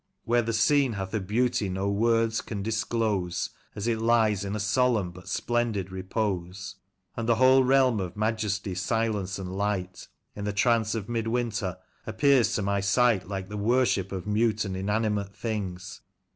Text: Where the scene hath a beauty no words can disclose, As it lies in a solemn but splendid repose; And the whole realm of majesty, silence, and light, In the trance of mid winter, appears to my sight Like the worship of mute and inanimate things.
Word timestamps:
Where 0.23 0.41
the 0.41 0.51
scene 0.51 0.93
hath 0.93 1.13
a 1.13 1.19
beauty 1.19 1.69
no 1.69 1.87
words 1.87 2.41
can 2.41 2.63
disclose, 2.63 3.51
As 3.75 3.85
it 3.87 3.99
lies 4.01 4.43
in 4.43 4.55
a 4.55 4.59
solemn 4.59 5.11
but 5.11 5.27
splendid 5.27 5.91
repose; 5.91 6.77
And 7.15 7.29
the 7.29 7.35
whole 7.35 7.63
realm 7.63 7.99
of 7.99 8.17
majesty, 8.17 8.73
silence, 8.73 9.37
and 9.37 9.55
light, 9.55 10.07
In 10.35 10.43
the 10.45 10.53
trance 10.53 10.95
of 10.95 11.07
mid 11.07 11.27
winter, 11.27 11.77
appears 12.07 12.55
to 12.55 12.63
my 12.63 12.79
sight 12.81 13.27
Like 13.27 13.49
the 13.49 13.57
worship 13.57 14.11
of 14.11 14.25
mute 14.25 14.65
and 14.65 14.75
inanimate 14.75 15.35
things. 15.35 16.01